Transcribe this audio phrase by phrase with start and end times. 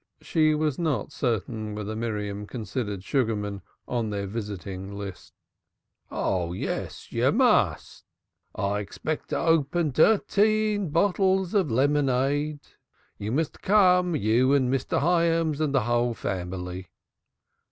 [0.23, 5.31] She was not certain whether Miriam considered Sugarman on their visiting list.
[6.09, 6.53] "Don't
[6.89, 8.01] say dat,
[8.55, 12.61] I expect to open dirteen bottles of lemonade!
[13.19, 15.01] You must come, you and Mr.
[15.01, 16.89] Hyams and the whole family."